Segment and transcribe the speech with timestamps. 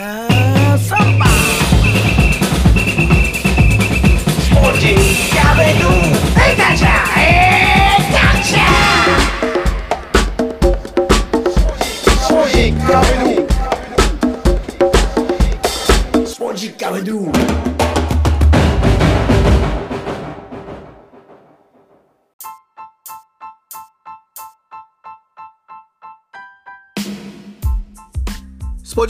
[0.00, 1.29] Have somebody.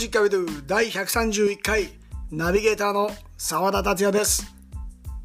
[0.01, 1.91] スポジッカビドゥ第131回
[2.31, 4.47] ナビゲーターの澤田達也です。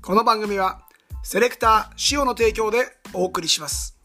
[0.02, 0.82] この番組は
[1.24, 2.80] セレクター塩の提供で
[3.14, 3.98] お送りします。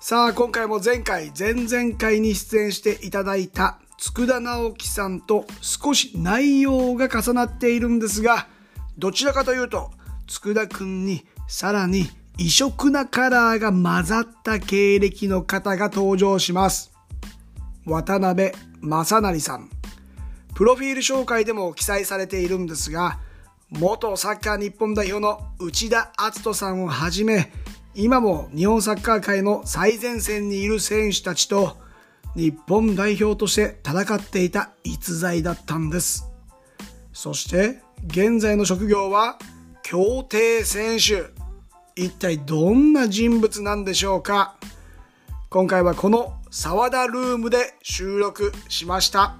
[0.00, 8.48] さあ今回も前回前々回に出演していただいた佃直樹さんと少し内容が重なっているんですが
[8.96, 9.90] どちらかというと
[10.28, 16.96] 佃くんにさらに異色なカラーが混ざった経歴の方が登場します。
[17.84, 19.70] 渡辺正成さん。
[20.54, 23.18] プロフィール紹介でも記載されているんですが、
[23.70, 27.52] 元サッカー日本代表の内田篤人さんをはじめ、
[27.94, 31.76] 今も日本サッカー界の最前線にいる選手たちと、
[32.34, 36.26] 日本代表として戦っていた逸材だったんです。
[37.12, 39.38] そして、現在の職業は、
[39.82, 41.34] 競艇選手。
[41.96, 44.56] 一体どんな人物なんでしょうか？
[45.48, 49.36] 今回はこの沢田ルームで収録しました。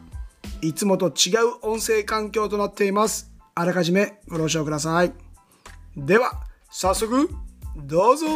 [0.61, 3.33] いつもと違う音声環境となっています。
[3.55, 5.15] あらかじめご了承ください。
[5.97, 6.33] では、
[6.71, 7.31] 早速、
[7.75, 8.27] どうぞ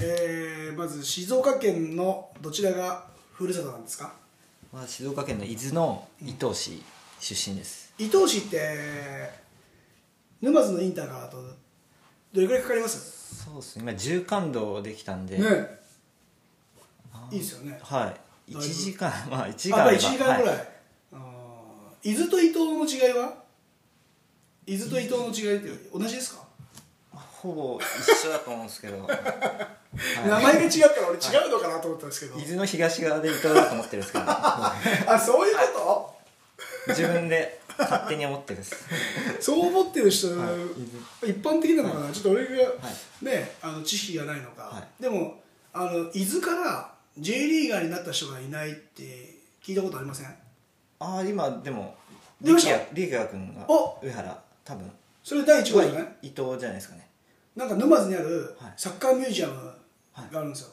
[0.00, 4.14] えー、まず静岡県のどちらがふるさとなんですか？
[4.72, 6.82] まあ、静岡県の伊豆の伊東市
[7.20, 9.30] 出身です、伊東市って
[10.40, 11.36] 沼津のインターからだと
[12.32, 13.15] どれくらいかかります？
[13.26, 13.82] そうですね。
[13.82, 15.44] 今縦貫道できたんで、ね。
[17.12, 17.78] あいいですよね。
[17.82, 18.04] はい。
[18.04, 18.14] だい
[18.54, 18.58] ぶ。
[18.58, 20.62] 1時間 まあ1時間あれば1時間ぐらい、は
[22.04, 22.10] い。
[22.10, 23.34] 伊豆と伊東の違いは？
[24.66, 26.44] 伊豆と伊東の違いって同じですか、
[27.12, 30.28] ほぼ一緒だと思うんですけど、 はい。
[30.28, 34.24] 名前が違うから俺違うのかなと思ったんですけど、伊豆の東側で伊東だと思ってるんですけど。
[34.28, 34.74] あ
[35.24, 36.16] そういうこ
[36.88, 38.88] 自分で勝手に思ってるんです。
[39.36, 40.46] と、そう思ってる人、は
[41.24, 41.30] い。
[41.30, 42.68] 一般的なのかな、ちょっと俺が、は
[43.22, 43.24] い。
[43.24, 45.40] ねあの知識がないのか、はでも
[45.72, 49.02] あの伊豆から J リーガーになった人がいないって
[49.62, 50.28] 聞いたことありません？
[50.98, 51.94] ああ今でも
[52.40, 52.94] 出ました？
[52.94, 54.90] 力也君がお上原多分。
[55.22, 56.08] それ第1号じゃない。
[56.22, 57.08] 伊東じゃないですかね。
[57.56, 58.72] なんか沼津にあるはい。
[58.76, 59.54] サッカーミュージアム
[60.30, 60.68] があるんですよ、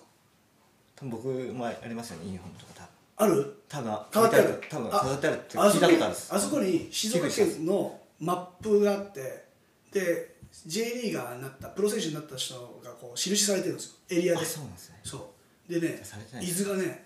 [0.96, 3.64] 多分僕もありますよねユニフォームとかある？
[3.70, 4.62] 多分変わってある？
[4.70, 6.34] 多分あ飾ってあるって聞いたことあるんです。
[6.34, 9.46] あそこに静岡県のマップがあって
[9.92, 10.36] で
[10.66, 13.94] J リーガーになったプロ選手になった人がこう印されてるんですよ。
[14.10, 14.42] エリアで。
[14.42, 15.00] あそうなんですね。
[15.04, 15.34] そ
[15.70, 15.74] う。
[15.74, 16.02] でね
[16.42, 17.06] 伊豆がね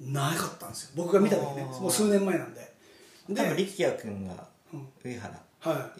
[0.00, 0.90] なかったんですよ。
[0.96, 1.62] 僕が見た時ね。
[1.64, 2.60] もう数年前なんで。
[3.28, 4.88] で多分力也君がうん。
[5.04, 5.42] 上原。
[5.60, 5.90] は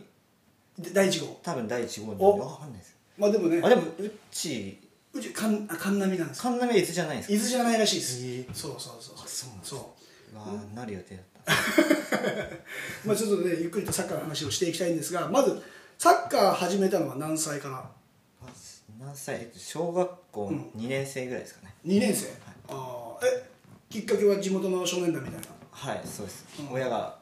[0.79, 0.83] い。
[0.83, 1.41] で第1号。
[1.43, 2.37] 多分第1号なんでお。
[2.37, 3.61] 分かんないですまあでもね。
[3.62, 4.81] あでもうっち
[5.15, 6.43] うち神あ神波なんですよ。
[6.45, 7.34] 神波伊豆じゃないんですか？
[7.34, 8.47] 伊豆じゃないらしいです、へえ。
[8.55, 9.28] そうそうそうそう。
[9.28, 9.95] そうそ
[10.34, 10.37] う。
[10.37, 11.53] わあなる予定だった。
[13.05, 15.61] まあちょっとねゆっくりとサッカーの話をしていきたいんですがまず
[15.99, 17.91] サッカー始めたのは何歳からあ
[19.00, 19.37] 何歳？
[19.37, 22.29] えっと小学校2年生ぐらいですかね、2年生、
[22.69, 23.49] ああえ
[23.91, 25.47] きっかけは地元の少年団みたいな？
[25.73, 26.73] はいそうです、うん。
[26.73, 27.19] 親が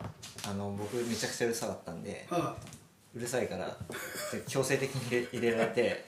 [0.47, 2.57] あの僕めちゃくちゃうるさかったんでは
[3.15, 3.67] うるさいから
[4.33, 6.05] で強制的に入れられて。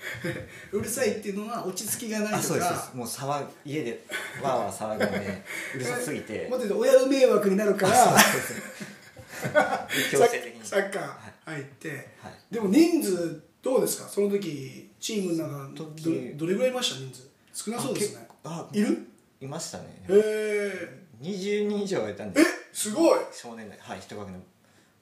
[0.73, 2.39] い、 うるさいっていうのは落ち着きがないとか。
[2.39, 2.95] あそうです。
[2.95, 4.05] もう騒家で
[4.43, 5.43] わーわー騒ぐんで
[5.75, 6.47] うるさすぎて。
[6.51, 8.17] もっと言うと親の迷惑になるから。
[10.11, 10.65] 強制的に。
[10.65, 11.13] サッカー
[11.47, 12.33] 入って、はい。
[12.51, 14.09] でも人数どうですか？
[14.09, 16.35] その時チームの中ど時。
[16.37, 16.97] どれぐらいいました？
[17.01, 17.29] 人数。
[17.53, 18.29] 少なそうですね。
[18.45, 18.99] あいる？
[19.41, 20.05] いましたね。
[20.09, 23.21] へえ20人以上はいたんでえすごい。
[23.33, 24.43] 少年代はい一学年。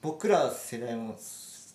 [0.01, 1.15] 僕ら世代も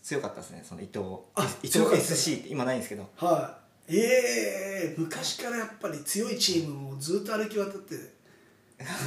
[0.07, 1.01] 強かったですねその伊藤。
[1.35, 3.11] あ伊藤 SC って今ないんですけど。
[3.17, 3.59] は
[3.91, 3.97] い。
[3.97, 8.07] ええ昔からやっぱり強いチームもずっと歩き渡って ね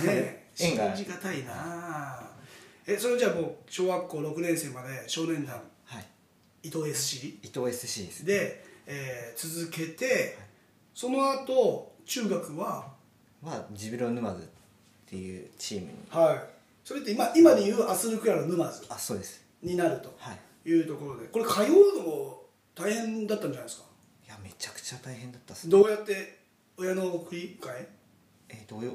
[0.06, 1.54] え信じがたいな。
[1.56, 2.30] あ
[2.86, 5.56] えそれじゃあもう小学校6年生まで少年団
[5.86, 6.06] はい。
[6.64, 10.38] 伊藤 SC 伊藤 SC ですで、えー続けて
[10.94, 12.92] その後中学は？
[13.42, 14.46] はジビロ沼津っ
[15.06, 15.94] ていうチームに。
[16.10, 16.40] はい。
[16.84, 19.42] それって今今でいうアスルクラの沼津あそうです。
[19.64, 20.14] になると。
[20.18, 21.28] はいいうところで。
[21.28, 22.44] これ通うのも
[22.76, 23.86] 大変だったんじゃないですか？
[24.28, 26.40] いやめちゃくちゃ大変だったっすどうやって
[26.78, 27.90] 親の送り迎え？
[28.50, 28.94] えー、どうよ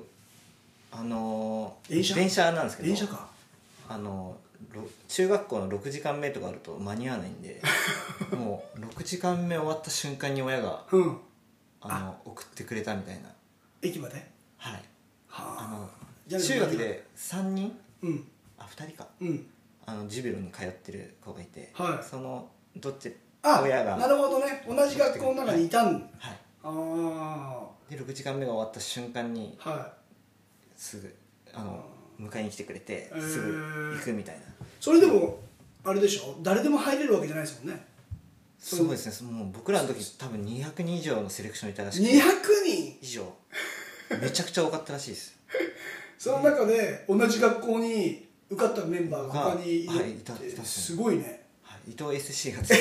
[0.93, 2.15] あのー、電車？
[2.15, 3.29] 電車なんですけど電車か。
[3.89, 4.37] あの
[4.73, 7.61] ろ中学校の6時間目とかあると間に合わないんで
[8.35, 11.21] もう6時間目終わった瞬間に親がうん。
[11.83, 13.29] あの送ってくれたみたいな。
[13.83, 14.15] 駅まで？
[14.57, 14.83] はい。
[15.31, 15.43] あ。
[15.43, 15.69] はあ
[16.31, 17.79] の中学で3人？
[18.03, 18.27] うん。
[18.57, 19.07] あ2人か。
[19.21, 19.47] うん
[19.87, 22.05] あのジュビロに通ってる子がいて、はい。
[22.05, 24.65] そのどっちあ親がなるほどね。
[24.67, 25.87] 同じ学校の中にいたん
[26.19, 26.39] はい。
[26.63, 29.93] あで6時間目が終わった瞬間にあは
[30.77, 31.15] すぐ
[31.53, 31.85] あの
[32.19, 34.45] 迎えに来てくれてすぐ行くみたいな、い
[34.81, 35.39] それでも
[35.85, 36.37] あれでしょ？
[36.43, 37.85] 誰でも入れるわけじゃないですもんね。
[38.59, 39.31] そうですね。
[39.31, 42.17] もう僕らの時多分200人以上のセレクションいたらしく200て
[42.65, 42.99] 人？
[43.03, 43.23] 以上。
[44.23, 45.37] めちゃくちゃ多かったらしいです。
[46.19, 51.45] その中で同じ学校に受かったメンバーが他にいるってすごいね。
[51.63, 52.79] はい、伊藤 SC が 伊藤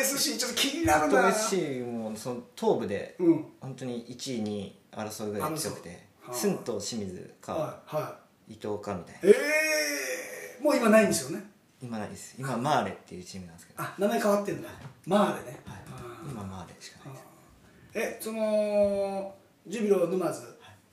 [0.00, 3.46] SC ちょっと気になる伊な藤 SC もその東部でうん。
[3.60, 8.18] 本当に1位に争うぐらい強くて駿と清水かはいは
[8.48, 9.38] 伊藤かみたいいな。
[9.38, 11.44] ええもう今ないんですよね？
[11.82, 12.34] 今ないです。
[12.38, 14.68] 今マーレっていうチームなんですけど、はあ名前変わってんだ。
[15.06, 17.24] マーレね、い、今マーレしかないです。
[17.94, 19.34] えその
[19.66, 20.42] ジュビロ沼津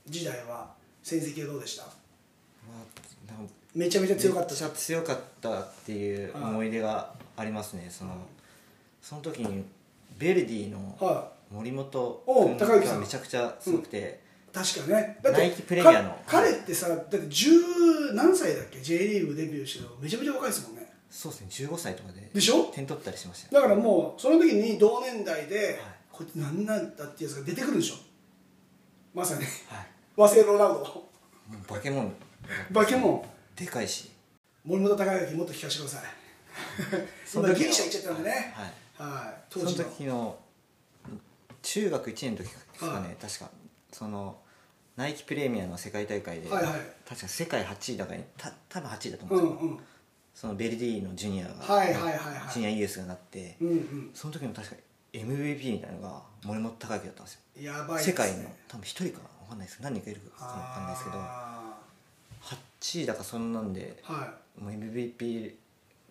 [0.07, 1.83] 時代は成績はどうでした？
[1.85, 3.33] まあ
[3.73, 7.87] めちゃめちゃ強かっためっちゃ強かったっていう思い出がありますね。
[7.89, 8.11] その
[9.01, 9.63] その時に
[10.17, 14.19] ベルディのは森本君がめちゃくちゃすごくて、
[14.51, 15.19] い確かにね。
[15.23, 16.09] だってナイキプレミアの。
[16.09, 20.91] か彼ってさだって10何歳だっけ？J リーグデビューしてめちゃめちゃ若いですもんね。
[21.09, 21.47] そうですね。
[21.69, 22.65] 15歳とかででしょ？
[22.73, 23.61] 点取ったりしましたよ。
[23.61, 25.77] だからもうその時に同年代で、はい。
[26.11, 27.95] こいつ何なんだっていうやつが出てくるんでしょ？
[29.13, 29.41] まさに。
[29.41, 29.47] はい。
[30.15, 31.03] 和製ロナウドも
[31.53, 32.13] うバケモン。
[32.71, 33.30] バケモン
[33.65, 34.11] でかいし。
[34.65, 36.03] 森本孝之もっと聞かせてください。
[37.25, 38.53] その時の今ギリシャ行っちゃったんでね。
[38.55, 39.43] はいはい。
[39.51, 39.83] その当時の。
[39.85, 40.39] 時の
[41.61, 43.15] 中学1年の時ですかね、はい。
[43.21, 43.51] 確か
[43.91, 44.37] その
[44.95, 46.73] ナイキプレミアの世界大会で、はいはい。
[47.07, 49.79] 確か世界8位だからた多分8位だと思ううんですけど、んうん。
[50.33, 52.53] そのベルディのジュニアが、はいはいはいはい。
[52.53, 54.11] ジュニアイエスがなって、うんうん。
[54.13, 54.75] その時の確か
[55.13, 57.41] MVP みたいなのが森本孝之だったんですよ。
[57.73, 58.03] やばいね。
[58.03, 59.79] 世界の多分1人か分かんないです。
[59.81, 61.15] 何人かいるか分かんないですけど。
[61.17, 61.70] あ
[62.41, 64.61] 8位だかそんなんでーはい。
[64.61, 65.53] もう MVP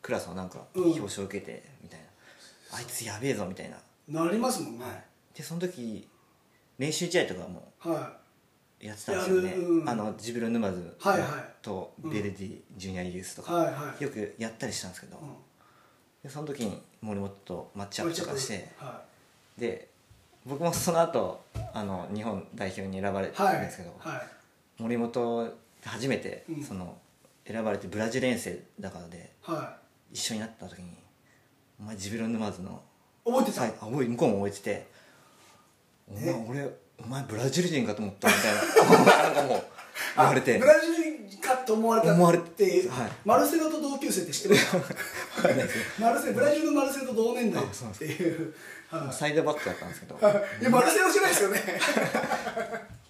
[0.03, 0.85] クラスをなんかうん。
[0.85, 2.07] 表彰を受けてみたいな、
[2.79, 3.77] あいつやべえぞみたいな、
[4.23, 4.85] なりますもんね。
[5.35, 6.09] でその時
[6.79, 8.17] 練習試合とかもは
[8.81, 9.53] やってたんですよね。
[9.53, 9.89] うん。
[9.89, 11.31] あのジブロ沼津はいはい。
[11.63, 14.03] とベルディジュニアユースといか、はいはい。
[14.03, 15.29] よくやったりしたんですけど、うん。
[16.23, 19.03] でその時に森本とマッチアップとかしては
[19.59, 19.89] で
[20.47, 21.43] 僕もその後
[21.75, 24.23] あの日本代表に選ばれいはいたんですけど、はい。
[24.83, 25.53] 森本
[25.89, 26.63] 初めてうん。
[26.63, 26.99] その
[27.47, 29.77] 選ばれてブラジル遠征だからでは
[30.13, 30.89] 一緒になった時に
[31.81, 32.83] 「お前ジブロ沼津の
[33.27, 33.63] い覚えてた？
[33.63, 34.87] はい、あ覚え向こうも覚えてて
[36.09, 39.63] 「お前俺お前ブラジル人かと思った」みたいななんかもう
[40.17, 40.59] 言われて。
[40.59, 43.11] ブラジル人かと思われた思われってはい。
[43.25, 44.61] マルセロと同級生って知ってる
[45.99, 47.67] マルセブラジルのマルセロと同年代っ
[47.99, 48.55] ていう。
[48.91, 50.17] はどサイドバックだったんですけど。
[50.17, 50.21] い。
[50.61, 51.61] いやマルセロじゃないですよね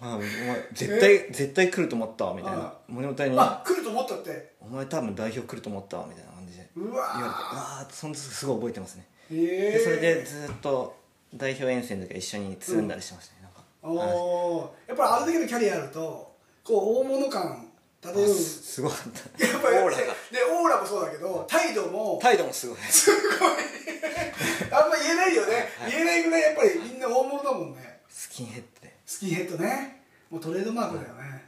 [0.03, 0.25] あお前
[0.73, 2.57] 絶対絶対来ると思ったわみたいな。
[2.59, 2.73] あ。
[2.87, 9.05] 森本にあ来ると思ったって「お前多分代表来ると思ったわ」みたいな感じでう言われてわうわーその時すごい覚えてますね。
[9.31, 9.71] ーへえ。
[9.73, 10.95] でそれでずっと
[11.35, 13.61] 代表遠征の時は一緒につるんだりしてましたね、なんか。
[13.83, 17.67] おやっぱりあれだけのキャリアあるとこう大物感
[18.01, 18.23] 漂う。
[18.23, 18.99] あすすごかっ
[19.37, 19.45] た。
[19.45, 19.97] やっぱりオーラが。
[19.97, 20.03] で
[20.43, 22.19] オーラもそうだけど態度も。
[22.21, 22.77] 態度もすごい。
[24.71, 25.91] あんま言えないよね、はい。
[25.91, 28.01] 言えないぐらいやっぱりみんな大物だもんね。
[28.09, 30.03] スキンヘッドでスキンヘッドね。
[30.29, 31.43] もうトレードマークだよね、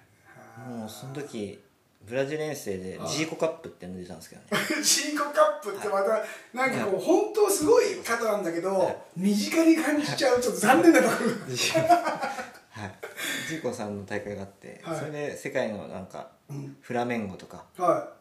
[0.67, 1.63] もうその時
[2.05, 4.47] ブラジル遠征でジーコカップっていうの出たんですけどね。
[4.83, 6.21] ジーコカップってまた
[6.53, 11.29] なんかこう本当すごい方なんだけど身近に感じちゃうちょっと残念なところ。
[11.31, 12.91] はい。
[13.47, 14.99] ジーコさんの大会があって、はい。
[14.99, 16.77] それで世界のなんかうん。
[16.81, 18.11] フラメンゴとかは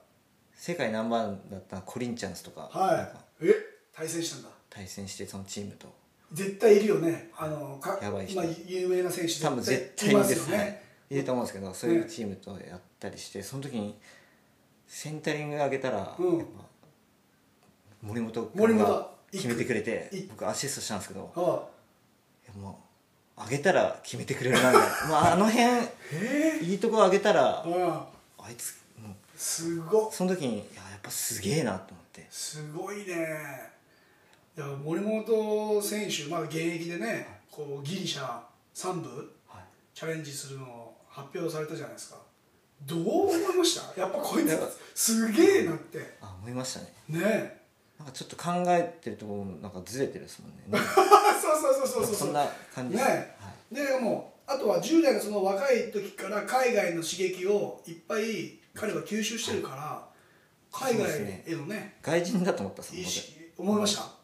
[0.55, 2.79] 世界ナンバーワンだったコリンチャンスとかい。
[2.79, 3.55] はなんかいえ？
[3.93, 4.51] 対戦したんだ。
[4.71, 5.93] 対戦してそのチームと
[6.33, 7.31] 絶対いるよね。
[7.37, 8.41] あのかやばい人。
[8.41, 10.83] まあ、有名な選手多分絶対いますよね。
[11.11, 13.99] いると思うんですけどそういうチームとやったりしてその時に
[14.87, 16.47] センタリング上げたら、うん。
[18.03, 21.69] 森本君が決めてくれてい僕アシストしたんですけどは
[22.45, 22.81] いやも
[23.39, 25.09] う上げたら決めてくれるなみたいな。
[25.09, 25.65] まああの辺
[26.15, 28.07] えいいとこ上げたらあ。
[28.39, 30.13] あいつもうすごっ。
[30.13, 32.27] その時にいややっぱすげえなと思って。
[32.31, 33.72] すごいね
[34.57, 38.39] いや森本選手、まあ、現役でねこうギリシャ
[38.75, 39.09] 3部
[39.49, 39.63] はい。
[39.95, 42.17] チャレンジするのを発表されたじゃないですか。
[42.87, 44.01] どう思いました？
[44.01, 44.59] やっぱこいつ
[44.95, 46.17] すげえなって。
[46.21, 46.87] あ思いましたね。
[47.09, 47.63] ね。
[47.99, 50.65] なんかちょっと考えてるところもなんかずれてるですもんね。
[50.69, 50.79] ね
[51.41, 52.15] そうそうそうそうそう。
[52.15, 53.03] そんな感じね。
[53.03, 53.75] はい。
[53.75, 60.09] でもうあとは10代のその若い時から海外の刺激をいっぱい彼は吸収してるから、
[60.73, 61.99] 海外へのね。
[62.03, 64.22] 外人だと思ったっすもん意識思いました、はい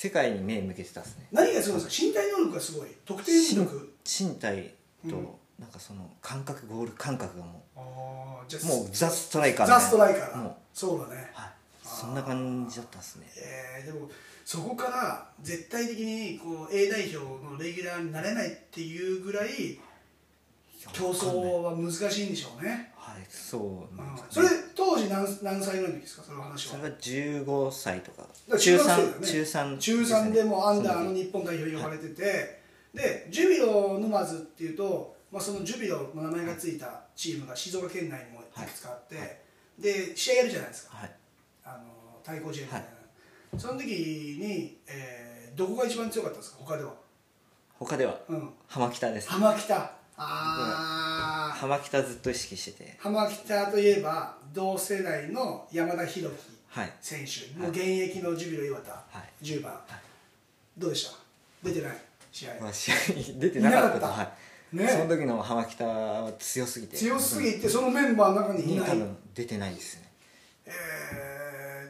[0.00, 1.26] 世界に目向けてたっすね。
[1.32, 2.06] 何がすごいんですか？
[2.06, 2.88] 身体能力がすごい。
[3.04, 3.94] 得点力。
[4.04, 4.74] 身体
[5.08, 5.28] と、うん
[5.58, 7.80] なんかその感覚ゴール感覚がもあ
[8.42, 10.36] あじゃうもうザ・ストライカーザ・ストライカーだ。
[10.36, 10.54] もう。
[10.72, 11.28] そうだね。
[11.34, 11.50] はい。
[11.82, 13.26] そんな感じだったっすね。
[13.36, 14.08] えー、でも
[14.44, 19.80] そこから絶対的にこう A 代表のレギュラーになれないっていうぐらい
[20.92, 24.04] 競争は難しいんでしょうね、はいそうね。
[24.30, 24.48] それ
[25.08, 26.78] 当時何何歳ぐらいの時ですかその話は？
[26.78, 28.26] それが15歳とか。
[28.50, 29.14] 中中学生だよね。
[29.18, 32.60] 3中3中3でもうアンダーその日本代表に呼ばれてて、
[32.94, 39.42] でジュビロ沼津っていうと、まあ、そのジュビロの名前がついたチームが静岡県内にもいくつかあって、
[39.78, 40.96] で試合やるじゃないですか。
[40.96, 41.10] はい。
[41.64, 41.84] あの
[42.24, 42.80] 対抗試合みたい
[43.52, 46.94] な、その時に、えーどこが一番強かったですか他では、
[47.80, 48.16] 他では？
[48.28, 49.74] うん、浜北です浜北。
[49.76, 51.07] ああ
[51.58, 52.96] 浜北ずっと意識してて。
[52.98, 56.28] 浜北といえば同世代の山田裕樹
[56.68, 56.92] はい。
[57.00, 59.44] 選手、もう現役のジュビロ磐田、い。
[59.44, 59.80] 10番、
[60.76, 61.16] どうでした？
[61.64, 61.96] 出てない？
[62.30, 64.06] 試合、まあ試合に出てなかった。
[64.06, 64.32] は
[64.72, 64.76] い。
[64.76, 64.86] ね。
[64.86, 66.96] その時の浜北は強すぎて。
[66.96, 70.12] 強すぎてそのメンバーの中にいない、に多分出てないですね。
[70.66, 70.70] え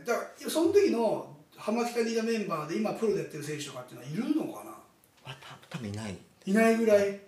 [0.03, 4.71] ー、だからその時の浜北にいたメンバーで今プロでやってる選手とかっていうのはいるのかな？
[5.25, 6.17] あた多分いない。
[6.47, 7.21] いないぐらい。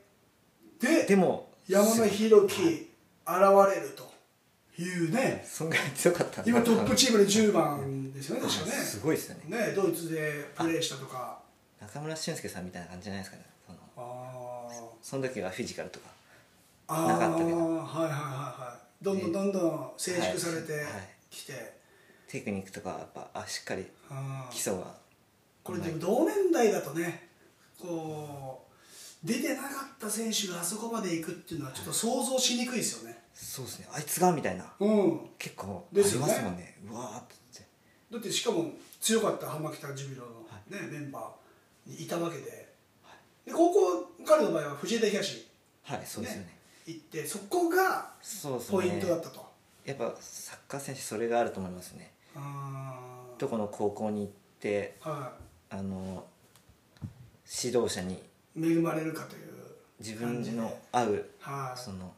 [0.80, 2.90] ででも山田裕樹
[3.26, 3.36] 現
[3.74, 4.10] れると
[4.80, 5.44] いうね。
[5.46, 8.72] そんぐらい強かった今トップチームで10番ですよねあ確かね。
[8.72, 9.56] すごいですよね。
[9.56, 11.38] ねドイツでプレーしたとか。
[11.80, 13.78] 中村俊輔さんみたいな感じじゃないですかねその。
[13.96, 14.84] あー。
[15.02, 16.06] その時はフィジカルとか。
[16.88, 17.56] なかったけど。
[17.56, 19.04] はいはいはいはい。
[19.04, 20.84] どんどんどんどん成熟されてはい
[21.30, 21.78] きて、
[22.28, 23.86] テクニックとかやっぱあしっかり
[24.50, 24.94] 基礎が。
[25.62, 27.28] これでも同年代だとね
[27.78, 28.69] こう
[29.22, 33.18] 出てなかった選手があそこまで行くっていうのはちょっと想像しにくいですよね。
[33.34, 33.88] そうですね。
[33.92, 34.72] あいつがみたいな。
[34.80, 35.20] うん。
[35.38, 36.78] 結構ありますもんね。
[36.90, 37.40] うわーって
[38.10, 40.30] だってしかも強かった浜北ジュビロの、
[40.68, 42.68] ねメンバーにいたわけで,、
[43.46, 45.48] で高校彼の場合は藤枝東、
[45.82, 46.58] はいそうですよね。
[46.86, 48.12] 行ってそこが
[48.70, 49.46] ポイントだったと、
[49.84, 52.12] やっぱサッカー選手それがあると思いますね。
[53.38, 54.28] どこの高校に行っ
[54.60, 55.32] ては
[55.68, 56.24] あの
[57.62, 58.18] 指導者にい、
[58.56, 59.50] 恵まれるかという
[59.98, 61.78] 自分の合うはい。
[61.78, 62.12] その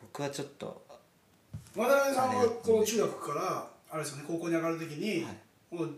[0.00, 0.84] 僕はちょっと
[1.76, 5.74] 渡辺さんはこの中学からあれですよね高校に上がる時に、はい。
[5.74, 5.90] もう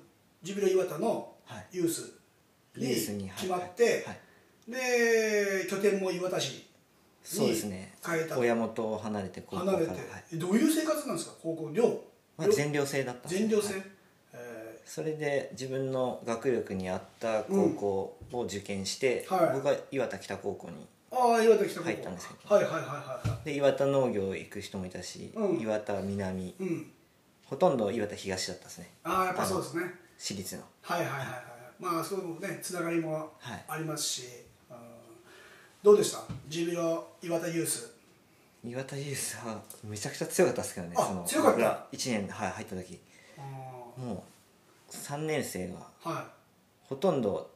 [0.43, 1.67] ジュビロ磐田のはい。
[1.73, 2.13] ユース
[2.77, 4.21] ユースにに決まって、はい。
[4.71, 6.67] で拠点も磐田市
[7.23, 7.95] そうですね。
[8.07, 8.39] 変えた。
[8.39, 9.79] 親元を離れて高校から。
[9.79, 9.99] 離れ
[10.31, 11.71] て、どういう生活なんですか高校？
[11.73, 12.01] 寮？
[12.37, 13.75] まあ、全寮制だった全寮制、
[14.87, 19.55] それで自分の学力に合った高校を受験して、うんはい。
[19.55, 22.89] 僕は岩田北高校にーああ岩田北入ったんですけどはいはいはいは
[23.25, 25.61] いはで岩田農業行く人もいたし、うん。
[25.61, 26.49] 岩田南。
[26.49, 26.91] いうん。
[27.47, 28.91] ほとんど岩田東だったですね。
[29.05, 29.83] ああやっぱそうですね。
[30.19, 30.63] 私立の。
[30.83, 31.29] はいはいはいはい。
[31.79, 34.23] まあそういうねつながりもはいありますし、
[34.71, 34.77] うん。
[35.83, 36.23] どうでした？
[36.49, 37.93] ジュビロ磐田ユース。
[38.65, 41.57] 岩田ユースはめちゃくちゃ強かったですけどねあその強かった？
[41.59, 42.99] 僕ら1年、はい、入った時。
[43.39, 43.43] あ
[44.01, 44.23] もう
[44.91, 45.69] 3年生
[46.03, 46.25] はい。
[46.89, 47.51] ほとんど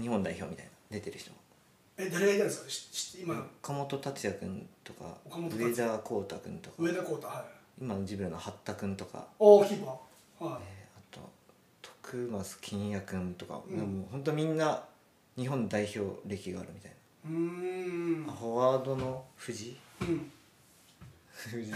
[0.00, 1.30] 日本代表みたいな出てる人
[1.96, 3.22] え誰がいたんですか？
[3.22, 3.46] 今。
[3.62, 6.76] 岡本達也君とか上田浩太君とか。
[6.78, 7.44] 上田浩太はい。
[7.80, 10.44] 今のジブリの八田君とか、おおキーパー。
[10.44, 10.62] はい。
[10.62, 11.20] えーあと
[11.82, 13.78] 徳増金也君とか、うん。
[13.78, 14.84] もう本当みんな
[15.36, 16.92] 日本代表歴があるみたい
[17.26, 18.24] うーん。
[18.24, 19.70] フォワードの藤？
[19.70, 20.32] 井うん
[21.52, 21.72] 無理に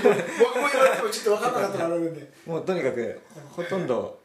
[0.00, 2.32] 僕も言われてもちょっと分かんなかったからあれなんで。
[2.46, 3.20] もうとにかく
[3.50, 4.20] ほとんど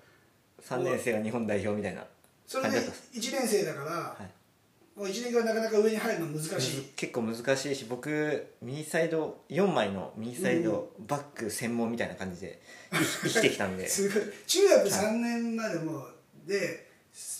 [0.62, 2.06] 3年生が日本代表みたいな
[2.48, 2.92] それで感じだった。
[2.92, 5.00] っす1年生だから、はい。
[5.00, 6.82] もう1年がなかなか上に入るの難しい。
[6.96, 12.62] 結構難しいし僕右サイド4枚の右サイドバック専門みたいな感じで
[13.24, 13.88] 生きてきたんで。
[13.88, 14.24] すごい。
[14.48, 16.08] 中学3年までも
[16.46, 16.94] で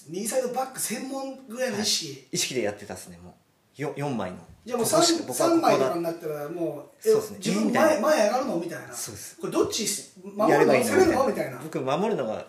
[0.10, 3.34] 右サイドバック専門ぐらいの意識、意識でやってたっすねもう
[3.78, 4.38] 4, 4枚の。
[4.66, 7.38] じゃあもうここしか 3, 僕はこ三枚とかこになったらもうそうですね。
[7.38, 8.94] 自分前前上がるのみたいな。
[8.94, 9.38] そうです。
[9.40, 9.86] これどっち
[10.24, 10.74] 守るの？
[10.74, 11.24] 攻めるの？
[11.24, 11.60] のみたいな。
[11.60, 12.46] 僕守るのが好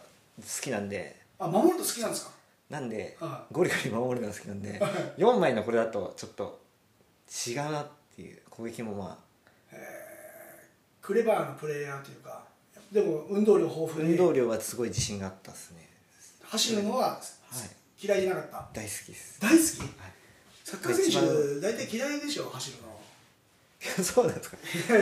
[0.63, 1.21] きなんで。
[1.39, 2.31] あ守るの好きなんですか？
[2.71, 4.91] なんではゴリゴリ守るのが好きなんではい。
[5.19, 6.61] 4枚のこれだとちょっと
[7.47, 9.19] 違うなっていう攻撃もま
[11.03, 12.43] クレバーなプレイヤーというか
[12.91, 15.89] でも運動量豊あ富に運動量はすごい自信があったっすね。
[16.45, 18.07] 走るのははい。
[18.07, 18.81] 嫌いじゃなかった？
[18.81, 19.41] 大好きです。
[19.41, 19.81] 大好き？
[19.81, 20.14] はい
[20.65, 22.95] サッカー選手大体嫌いでしょ走るの。
[24.03, 24.57] そうなんですか。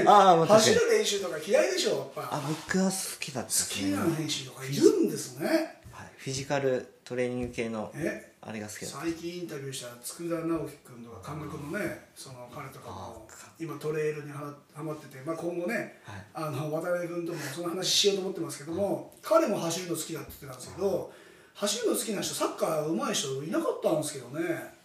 [0.07, 2.35] ああ走る練習とか嫌いでしょやっぱ。
[2.35, 5.47] あ僕は好きだったっ好きな選手とかいるんですね。
[5.93, 8.33] はい、フィジカルトレーニング系のえ？
[8.41, 9.01] あれが好きだった。
[9.03, 16.27] 最近インタビューした佃直樹君とか監督のねその彼とかもあ今トレイルにははまってて、まあ、今後ねはい。
[16.35, 21.13] あの渡辺君ともその話しようと思ってますけども彼も走るの好きだって言ってたんですけど
[21.55, 24.82] 走るの好きな人サッカー上手い人いなかったんですけどね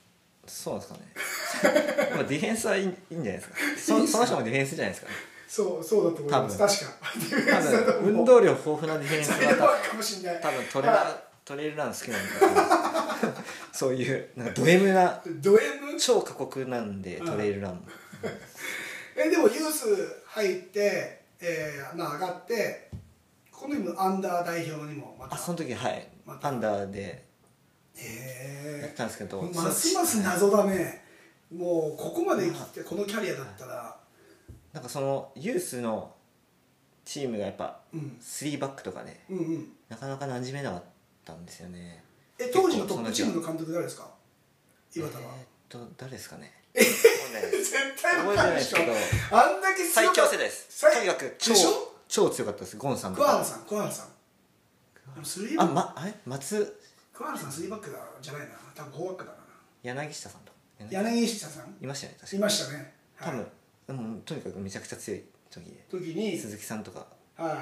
[0.48, 2.10] そうなんですかね。
[2.16, 3.56] まあディフェンスはいいいいんじゃないですか。
[3.78, 5.16] そその人もディフェンスじゃないですかね。
[5.48, 6.58] そうそうだと思います。
[6.58, 6.92] 多確か。
[7.52, 10.42] 多分 運動量豊富なディフェンスそれでもあはるかもしれない。
[10.42, 17.76] 多分トレラトレイルラン好きなんだ そういうなんかド M なド M 超過酷なんでトレイルラン。
[17.76, 17.82] も
[19.16, 19.86] えでもユース
[20.26, 22.90] 入って、えーまあ、上がって
[23.50, 25.36] この時もアンダー代表にもまた。
[25.36, 26.08] あその時はい。
[26.26, 26.50] また。
[26.50, 27.27] アンダーで
[28.00, 31.04] やっへたんですけどえますます謎だね。
[31.56, 33.98] もうここまで来てこのキャリアだったら。
[34.74, 36.14] なんかそのユースの
[37.06, 38.18] チームがやっぱうん。
[38.22, 39.68] 3バックとかでうんうん。
[39.90, 40.84] なかなか馴染めなかっ
[41.26, 42.04] たんですよね。
[42.38, 44.08] え当時のトップチームの監督誰ですか？
[44.96, 46.54] 岩田は、えーっと誰ですかね。
[46.74, 46.92] 絶
[48.02, 48.94] 対覚えてないですけど
[49.32, 50.68] あんだけ最強世代です。
[50.70, 51.54] 最とにかく超
[52.08, 53.26] 超強かったですゴンさんとか。
[53.28, 54.08] 桑原さん桑原さん。
[55.60, 56.14] あまあれ？
[56.26, 56.80] 松
[57.18, 58.50] 桑原さんスリーバックだじゃないな。
[58.76, 59.38] 多分フォーバックだな。
[59.82, 60.58] 柳下さんとか。
[60.92, 61.84] 柳下さん？
[61.84, 62.38] いましたよね確か。
[62.38, 62.94] いましたね。
[63.20, 63.48] 多分、はい
[63.88, 65.64] でもとにかくめちゃくちゃ強い時。
[65.64, 66.38] で時に。
[66.38, 67.08] 鈴木さんとか。
[67.36, 67.56] はい。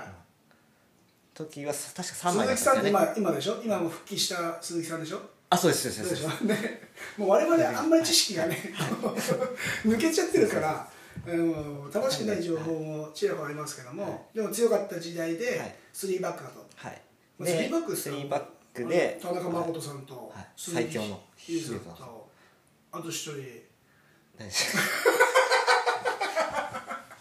[1.33, 3.62] 時はさ確か3枚だ鈴木さんってったんですよね今今でしょ？
[3.63, 5.21] 今も復帰した鈴木さんでしょ？
[5.50, 6.38] あそうですそうそうです。
[6.38, 6.62] そうです
[7.17, 8.57] もう我々あんまり知識がね
[9.85, 10.85] 抜けちゃってるから
[11.25, 17.01] 正しくない情報もちらほらありますけども、でも強かった時代ではいスリーバックだと、はい。
[17.38, 18.41] まあ、スリーバックってスリーバッ
[18.75, 19.20] クで。
[19.22, 20.48] 田中誠さんと、はい。
[20.58, 21.22] 最強の。
[21.48, 21.79] 優さん。
[21.79, 22.29] と
[22.91, 23.34] あと一人。
[24.38, 24.79] 何でした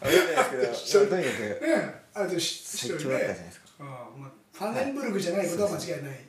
[0.00, 3.66] 覚えてないですけどとにかくねあと一人最強だったじゃないですか。
[3.80, 3.86] うん。
[3.86, 6.20] まあ、ファネンブルグじゃないことは間違いない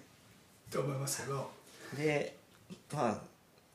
[0.70, 1.50] と思いますけど。
[1.98, 2.38] で
[2.94, 3.22] まあ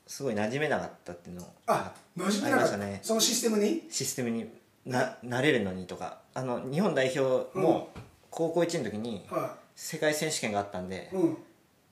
[0.06, 2.76] すごい馴染めなかったっていうのあ馴染めなかった。
[2.76, 3.00] ね。
[3.02, 3.86] そのシステムに？
[3.90, 4.48] システムに
[4.86, 6.20] ななれるのにとか。
[6.32, 7.90] あの日本代表も
[8.30, 11.38] 高校1の時には世界選手権があったんでいうん。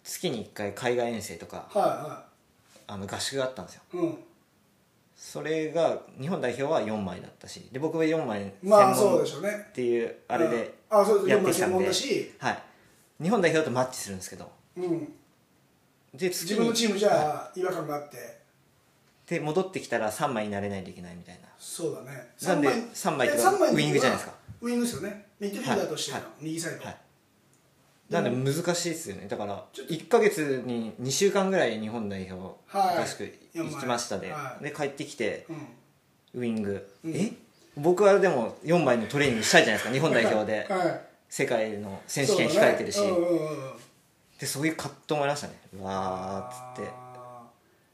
[0.05, 2.27] 月に1回海外遠征とかは
[2.87, 3.83] あの合宿があったんですよ。
[3.95, 4.19] いはいうん。
[5.17, 9.67] それが日本代表は4枚だったしで僕は4枚専門でしょうね。
[9.71, 10.75] っていうあれで
[11.27, 11.89] やってきたん4枚専門で
[12.39, 12.63] はい。
[13.23, 14.53] 日本代表とマッチするんですけど。
[14.77, 15.13] うん。
[16.13, 18.39] で自分のチームじゃ違和感があって。
[19.27, 21.49] で戻ってきたら3枚になれないといけないみたいな。
[21.59, 22.35] そうだね。
[22.43, 23.39] なんで三枚って
[23.75, 24.35] ウイングじゃないですか。
[24.61, 25.27] ウイングですよね。
[25.41, 26.27] ミッドフィールダーとしてのはい。
[26.43, 26.85] 右サイド。
[26.85, 26.97] はい
[28.11, 29.27] なんで難しいですよね。
[29.29, 32.99] だから1か月に2週間ぐらい日本代表はい。
[32.99, 34.65] 合宿行きましたで、はい。
[34.65, 35.47] で帰ってきて
[36.35, 36.41] うん。
[36.41, 37.15] ウイング、うん。
[37.15, 37.33] え？
[37.77, 40.67] 僕はでも4枚のトレーニングしたいじゃないですか日本代表で。
[40.73, 41.01] はい。
[41.29, 43.19] 世界の選手権控えてるし、そうだね。
[44.41, 45.61] でそういう葛藤もありましたね。
[45.79, 46.91] うわーっつって。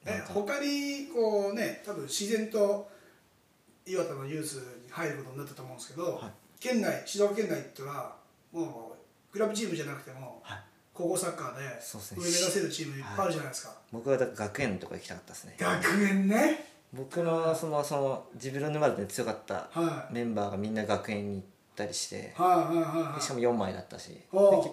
[0.06, 0.32] えなんか。
[0.32, 2.88] 他にこうね多分自然と
[3.84, 6.32] 岩田のユースに入ることになったと思うんですけど、はい。
[6.60, 8.16] 県内静岡県内って言ったら
[8.52, 9.03] もう
[9.34, 10.58] クラブチームじゃなくても、はい。
[10.92, 15.56] 高校サッカーで上目指せるチームいっぱいあるじゃないですか、僕はだから学園とか行きたかったですね。
[15.58, 16.64] 学園ね。
[16.92, 20.14] 僕のそのその自分の沼で強かったはい。
[20.14, 21.44] メンバーがみんな学園に行っ
[21.74, 24.20] たりしてはいしかも4枚だったし。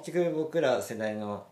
[0.04, 1.48] 結局僕ら世代の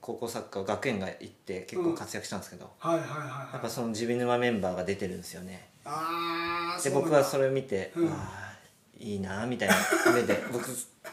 [0.00, 3.58] 高校サッカー学園が行って結構活躍したんですけど、はいはいはいやはい。
[3.58, 5.68] っぱその自分沼メンバーが出てるんですよね。
[5.84, 8.08] ああで僕はそれを見て、うん。
[8.08, 8.52] ああ
[8.98, 9.74] いいなみたいな
[10.14, 10.64] 目で僕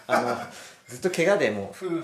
[0.07, 0.37] あの
[0.89, 2.03] ずっと怪我でもう復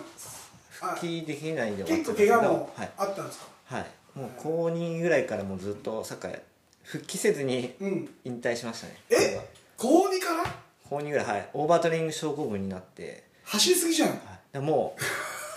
[1.00, 3.86] 帰できないで終わっ結構てたんですけど怪我もはい、あったんですか、はい、
[4.20, 6.40] もう高2ぐらいからもうずっとサッカー
[6.84, 8.10] 復帰せずにうん。
[8.24, 8.96] 引退しましたね。
[9.10, 9.40] え？
[9.76, 10.56] 高2から？
[10.88, 11.50] 高2ぐらいはい。
[11.54, 14.10] オーバートレーニング症候群になって、走りすぎじゃん。
[14.10, 14.20] はい、
[14.54, 14.96] でも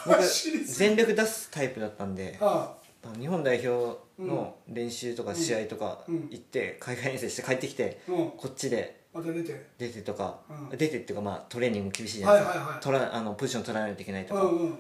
[0.07, 2.73] う全力出すタイプだったんであ
[3.21, 6.29] 日本代表の練習とか試合とかうん。
[6.31, 9.67] 行って海外遠征して帰ってきてこっちでまた出て？
[9.79, 10.77] 出てとか、うん。
[10.77, 12.83] 出てっていうかまあトレーニング厳しいじゃないですか、はいはいはい。
[12.83, 14.79] 取らあのポジション取らないといけないとか、うんうん。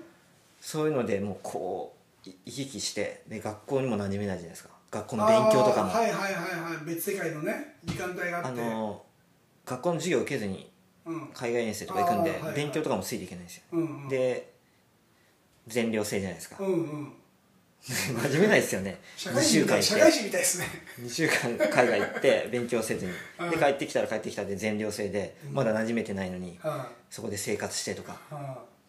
[0.60, 1.94] そういうのでもうこ
[2.26, 4.70] うい行き来してで学校にも馴染めないじゃないですか。
[4.90, 5.90] 学校の勉強とかも。
[5.90, 6.84] はいはいはいはい。
[6.86, 8.60] 別世界のね時間帯がああって。
[8.60, 9.02] の
[9.64, 10.70] 学校の授業を受けずに
[11.06, 11.28] うん。
[11.32, 12.54] 海外遠征とか行くんで、あーはいはい。
[12.56, 14.08] 勉強とかもついていけないんですよ、うんうん。
[14.08, 14.52] で
[15.66, 17.12] 全寮制じゃないですか、うんうん
[17.82, 18.98] 馴染めないですよね。
[19.16, 20.66] 2社会人みたいですね。
[21.00, 23.12] 2週間海外行って 勉強せずに。
[23.38, 23.50] うん。
[23.50, 28.20] で帰ってきたら帰ってきたで全寮制でまだ馴染めてないのにはそこで生活してとか。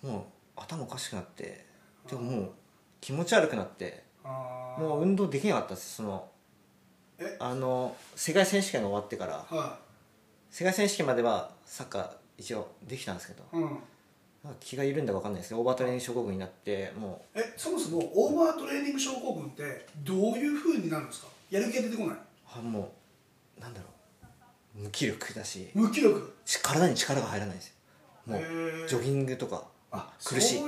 [0.01, 1.65] もう頭おかしくなって
[2.09, 2.51] でももう
[3.01, 6.29] 気持ち悪くなってもう運動できなかったですその
[7.17, 7.35] え？
[7.39, 9.45] あの世界選手権が終わってから。
[9.49, 9.79] は
[10.51, 13.43] 世界選手権まではサッカー一応できたんですけど
[14.59, 21.27] 気が緩んだか分かんないですけどオーバートレーニング症候群になってもえそもそもオーバートレーニング症候群ってどういうふうになるんですか？
[21.51, 22.15] やる気が出てこない。
[22.15, 22.19] う
[22.55, 22.91] あも
[23.57, 23.87] うなんだろ
[24.77, 24.83] う。
[24.83, 25.69] 無気力だし。
[25.73, 26.33] 無気力？
[26.45, 27.73] し体に力が入らないんですよ。
[28.27, 28.41] もう
[28.87, 30.59] ジョギングとかあ苦しい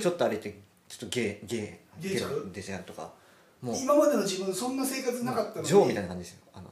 [0.00, 0.58] ちょっと歩いて
[0.88, 3.12] ちょっとゲーゲーゲロ出ちゃうとか
[3.60, 5.68] もう今までの自分そんな生活なかったのに。
[5.68, 6.40] ジョーみたいな感じですよ。
[6.54, 6.71] あの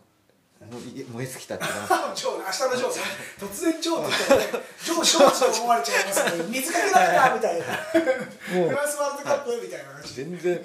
[0.70, 7.64] 燃え尽きたっていうかジョー明日のジョー突然ジョーって言ったらねジョー承知と思われちゃいますけど水かけられたみたいな。
[7.64, 10.60] フランスワールドカップみたいな感じ全然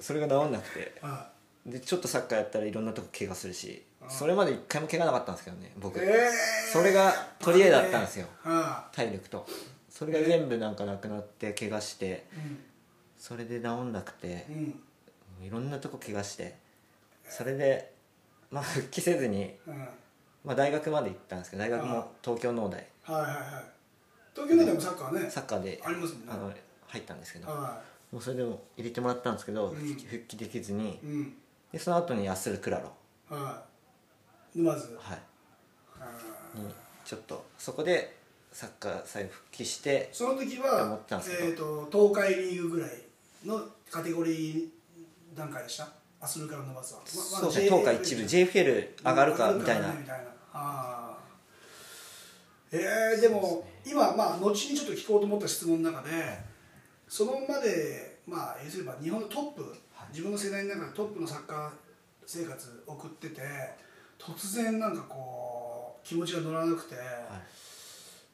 [0.00, 0.94] それが治んなくて。
[1.02, 1.28] あ
[1.66, 6.30] でちょっとサッカーやったらいろんなとこ怪我するしそれまで一回も怪我なかったんですけどね僕、え
[6.72, 8.26] それが取り柄だったんですよ。
[8.44, 9.46] あ体力と。
[9.90, 12.58] それが全部なんかなくなって怪我してうん。
[13.18, 14.80] それで治んなくてうん。
[15.44, 16.56] いろんなとこ怪我して
[17.28, 17.92] それで
[18.50, 19.78] まあ 復帰せずに、うん。
[19.78, 19.88] はい
[20.44, 22.86] まあ、大学まで行ったんですけど大学も東京農大。
[23.02, 23.64] はいはい
[24.34, 25.28] 東京でもサッカーね。
[25.30, 26.32] サッカーでありますもんね。
[26.32, 26.52] あの
[26.86, 29.94] 入ったんですけどはもうそれでも入れてもらったんですけど、うん。
[29.94, 31.36] 復帰できずにいうん。
[31.72, 32.92] でその後にアッスルクラロ。
[33.28, 33.62] は
[34.54, 34.58] い。
[34.58, 34.96] 沼津。
[34.98, 35.18] はい。
[36.00, 36.10] あ
[36.54, 36.72] に
[37.04, 38.16] ちょっとそこで
[38.52, 41.48] サッカー再復帰してその時思はったんですけど。
[41.48, 41.56] えっ
[41.90, 43.02] と東海リーグぐらい
[43.44, 44.68] のカテゴリー
[45.36, 45.97] 段階でした？
[46.20, 49.88] アスルから伸ばすは、まそうですね東海一部 JFL 上がるかみたいな。
[49.88, 50.14] たいな。
[50.52, 51.18] ああ
[52.70, 56.10] えー、でも今まあ後にちょっと聞こうと思った質問の中で
[57.08, 59.74] そのまでまあ要するに日本のトップ、
[60.10, 61.70] 自分の世代の中でトップのサッカー
[62.26, 63.40] 生活送ってて
[64.18, 66.96] 突然なんかこう気持ちが乗らなくて、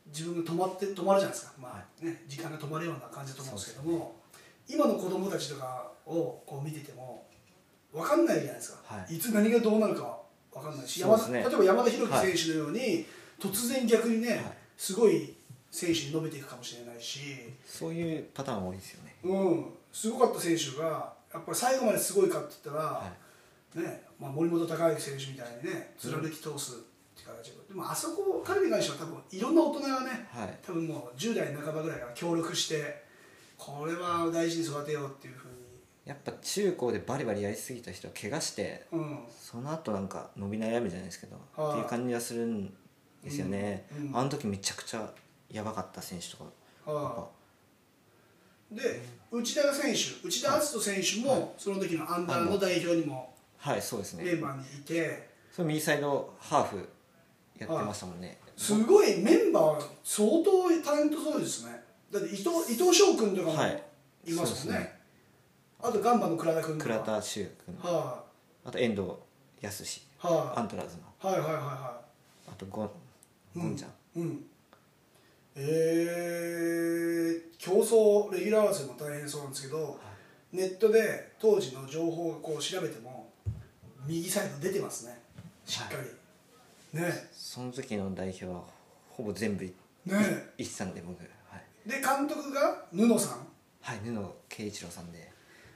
[0.06, 4.16] 自分が止まって止まるじゃないですか、まあね、時間が止まるような感じだと思うんですけども
[4.68, 7.26] 今の子供たちとかをこう見てても
[7.94, 9.18] 分かんないじゃないですか、、はい。
[9.18, 10.18] つ何がどうなるか
[10.52, 11.06] 分かんないし、ね。
[11.38, 13.06] 例えば山田裕貴選手のように、
[13.38, 14.42] 突然逆にね、はい。
[14.76, 15.34] すごい
[15.70, 17.20] 選手に伸びていくかもしれないし、
[17.64, 19.16] そういうパターン多いですよね。
[19.24, 23.10] うん、すごかった選手がやっぱり最後まですごいかって言ったら、は
[23.74, 26.78] ねまあ、森本孝之選手みたいにね貫き通すっ
[27.16, 30.58] ていう形で、でもあそこ彼に関しては多分いろんな大人がねはい。
[30.64, 33.02] 多分もう10代半ばぐらいから協力して
[33.58, 35.48] これは大事に育てようっていうふう
[36.04, 41.72] やっぱ中高でバリバリやりすぎた人は怪我してに、うん、その後なんか伸び悩むじゃないですけど、はい。
[41.72, 42.66] っていう感じがするん
[43.22, 44.16] ですよね、うんうん。
[44.16, 45.10] あの時めちゃくちゃ
[45.50, 46.44] やばかった選手とか。
[46.84, 47.28] は
[48.72, 53.80] あ、で内田選手内田篤人選手もその時のアンダーの代表にもはい。
[53.80, 54.24] そうですね。
[54.24, 55.30] メンバーにいて。
[55.50, 56.88] それ右サイドハーフ
[57.58, 61.82] やってましたもんね、すごいメンバー相当タレントそうですね。
[62.12, 63.82] だって伊藤伊藤翔君とかもはい。
[64.26, 64.93] いますもんね,、そうですね
[65.86, 67.76] あとガンバの倉田君倉田修君。
[67.82, 68.24] は
[68.64, 69.02] あと遠藤
[69.60, 69.86] 康い、
[70.18, 71.30] はアントラーズの。
[71.30, 71.62] い、はいはいはい。
[71.62, 72.00] は
[72.48, 74.44] あとゴンいゴンちゃん、うん、うん、
[75.56, 80.00] えー、競争レギュラー争いも大変そうなんですけど、
[80.52, 83.30] ネットで当時の情報をこう調べても
[84.06, 85.20] 右サイド出てますね。
[85.66, 85.96] しっか
[86.94, 87.28] り、ね。
[87.30, 88.62] その時の代表は
[89.10, 89.74] ほぼ全部い
[90.06, 90.16] ね。
[90.56, 91.18] 一さんで僕。
[91.20, 93.46] はい、で監督が布野さん。
[93.82, 95.33] はい、布野圭一郎さんで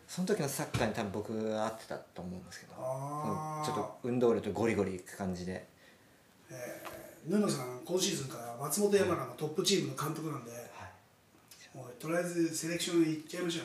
[0.08, 2.72] その時のサッカーに多分僕が合ってたと思うんですけど。
[2.72, 5.66] ちょっと運動量とゴリゴリいく感じで。
[7.28, 10.50] 布野さん今シーズンから松本山雅のトップチームの監督なんで、
[11.74, 13.62] もうとりあえずセレクション行っちゃいましょ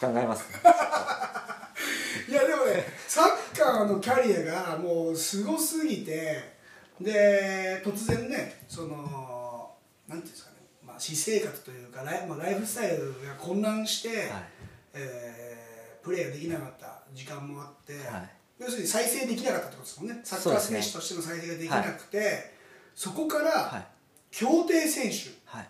[0.00, 0.44] 考えます、
[2.28, 6.52] いやでもねサッカーのキャリアがもうすごすぎて
[7.00, 9.74] で突然ねその
[10.06, 14.53] なんていうんですかね、まあ、私生活というかライ,、まあ、ライフスタイルが混乱して、はい
[14.94, 18.30] えープレーができなかった時間もあって、はい。
[18.60, 20.20] 要するに再生できなかったってことですもんね。
[20.22, 22.52] サッカー選手としての再生ができなくて
[22.94, 23.86] そ,、こから、はい。
[24.30, 25.68] 協定選手はい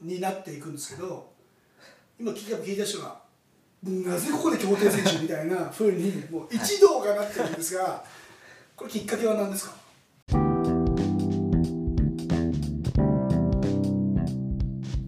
[0.00, 1.30] になっていくんですけど
[2.18, 3.20] 今聞いた聞いた人が
[3.84, 8.02] なぜここで協定選手みたいなふうにもう一同がなってるんですが
[8.74, 9.76] これきっかけは何ですか？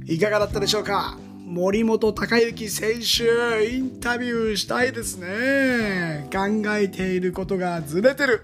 [0.07, 1.19] いかがだったでしょうか？
[1.55, 6.29] 森本孝之選手インタビューしたいですね。
[6.33, 8.43] 考えていることがずれてる。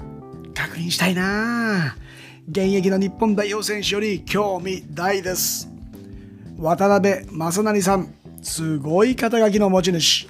[0.54, 1.96] 確認したいな。
[2.48, 5.68] 現役の日本代表選手より興味大です。
[6.56, 10.28] 渡辺正成さんすごい肩書きの持ち主。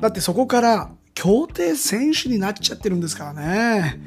[0.00, 4.00] だってそこから協定選手になっちゃってるんですからね。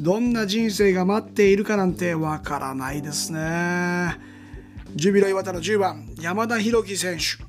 [0.00, 4.33] どんな人生が待っているかなんてわからないですね。
[4.96, 7.42] ジュビロ磐田の10番山田裕樹選手。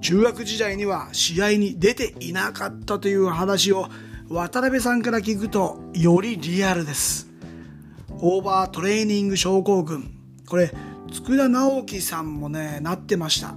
[0.00, 3.88] 中学時代には試合に出ていなかったという話を
[4.28, 7.28] 渡辺さんから聞くとよりリアルです。
[8.20, 10.14] オーバートレーニング症候群。
[10.46, 10.70] これ
[11.10, 13.56] 佃直樹さんもねなってました。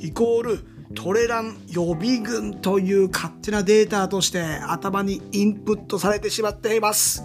[0.00, 0.58] イコール
[0.94, 7.24] トレラン予備軍という勝手なデータとして頭にインプットされてしまっています。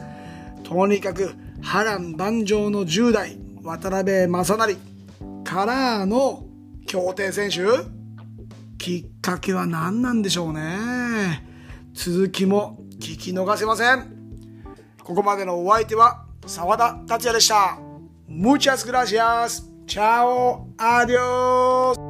[0.63, 4.88] とにかく波乱万丈の10代渡辺正成。
[5.49, 6.43] からの
[6.85, 7.65] 競艇選手？
[8.77, 11.43] きっかけは何なんでしょうね
[11.93, 14.05] 続きも聞き逃せません
[15.03, 17.79] ここまでのお相手は澤田達也でした
[18.29, 19.63] Muchas gracias.
[19.87, 20.67] Chao.
[20.77, 22.08] Adiós.